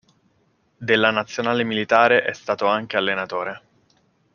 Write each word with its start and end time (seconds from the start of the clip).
Della 0.77 1.11
Nazionale 1.11 1.63
militare 1.63 2.23
è 2.23 2.33
stato 2.33 2.65
anche 2.65 2.97
allenatore. 2.97 3.61